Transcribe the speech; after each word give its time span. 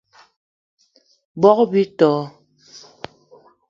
Bogb-ito 1.41 2.11